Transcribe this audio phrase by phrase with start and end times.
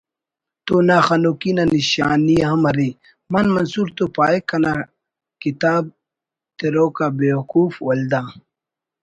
[0.65, 2.89] تو ناخنوکی نا نشانی ہم ارے)
[3.31, 4.51] مان منصور تو پاہک
[5.41, 5.83] کتاب
[6.57, 8.21] تروک آ بیوقوف‘ ولدا